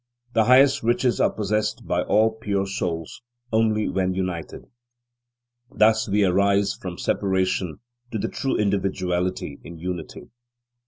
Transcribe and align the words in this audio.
The 0.33 0.45
highest 0.45 0.81
riches 0.81 1.21
are 1.21 1.29
possessed 1.29 1.85
by 1.85 2.01
all 2.01 2.31
pure 2.31 2.65
souls, 2.65 3.21
only 3.53 3.87
when 3.87 4.15
united. 4.15 4.65
Thus 5.69 6.09
we 6.09 6.23
rise 6.23 6.73
from 6.73 6.97
separation 6.97 7.77
to 8.11 8.19
true 8.27 8.55
individuality 8.55 9.59
in 9.63 9.77
unity. 9.77 10.31